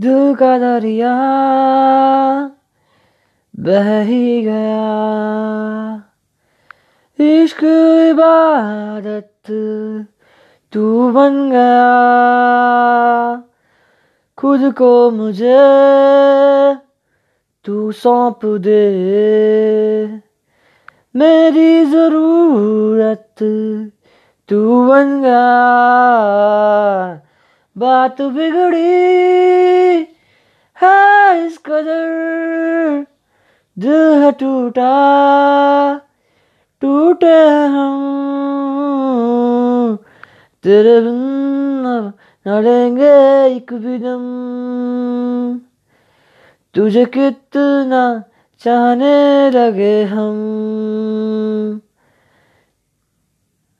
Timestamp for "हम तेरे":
37.66-40.98